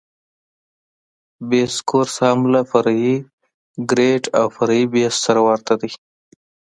بیس 1.49 1.73
کورس 1.89 2.15
هم 2.25 2.39
له 2.53 2.61
فرعي 2.71 3.15
ګریډ 3.89 4.23
او 4.39 4.45
فرعي 4.55 4.83
بیس 4.93 5.15
سره 5.25 5.39
ورته 5.47 5.73
دی 5.81 5.91